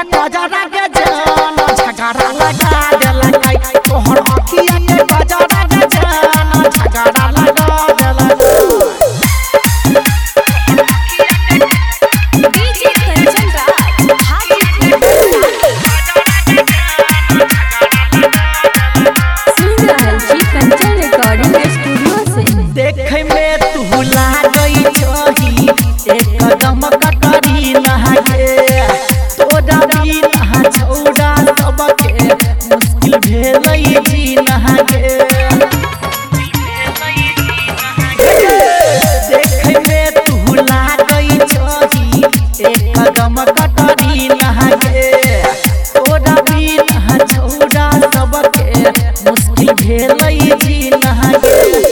[0.00, 0.59] अखिया
[33.30, 35.00] भेलई जी नहाके
[39.28, 42.22] देखे में तू लागई छही
[42.70, 45.02] एक कदम कटरी नहाके
[45.96, 48.68] तोरा भी नहा छौड़ा सबके
[49.30, 51.89] मुश्किल भेलई जी नहाके हाथी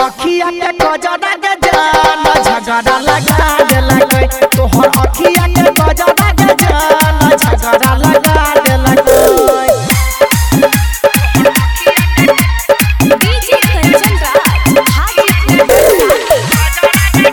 [0.00, 3.38] अखिया के गजरा के जान झगड़ा लगा
[3.70, 4.26] देलकै।
[4.56, 9.20] तोहर अखिया के गजरा के जान झगड़ा लगा देलकै।
[13.18, 17.26] डीजे कंचन राज हाजीपुर वैशाली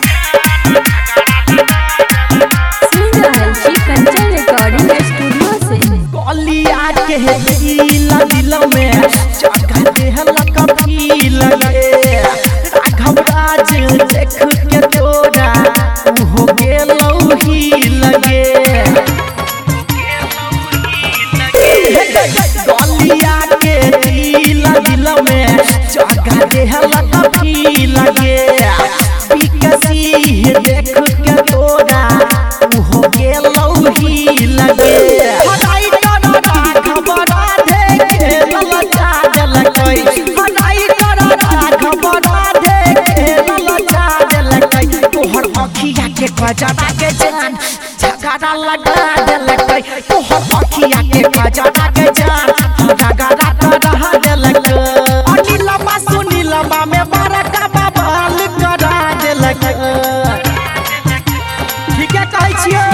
[22.28, 25.56] गलिया के दिल दिल में
[25.92, 28.36] जगह देहलक फील गे
[29.34, 32.02] विकसी देख के तोरा
[32.90, 34.94] हो गेलौ ही लगे
[35.48, 39.96] हटाई कर राघव राधे के ललचा देलकै
[40.40, 44.84] हटाई कर राघव राधे के ललचा देलकै
[45.16, 47.58] तोहर अखिया के गजरा के जान
[48.20, 52.48] झगड़ा लगा दे लगते तोहर अखिया के बजरा के जान
[52.94, 54.74] झगड़ा करा दे लगते
[55.32, 58.92] अनिलमा सुनिलमा में बड़का बवाल करा
[59.22, 59.72] दे लगते
[61.96, 62.84] ठीक है, कहै छियै?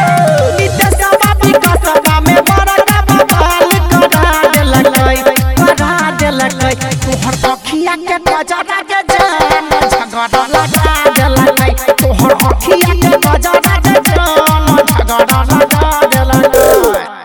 [0.59, 5.91] नितेश बाबी कसबा में बड़का बवाल करा दे लगते करा
[6.23, 13.17] दे लगते तोहर अखिया के बजरा के जान झगड़ा लगा दे लगते तोहर अखिया के